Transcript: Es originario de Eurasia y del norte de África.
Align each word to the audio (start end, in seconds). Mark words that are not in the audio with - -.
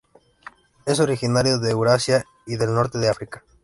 Es 0.87 0.99
originario 0.99 1.59
de 1.59 1.69
Eurasia 1.69 2.25
y 2.47 2.55
del 2.55 2.73
norte 2.73 2.97
de 2.97 3.07
África. 3.09 3.43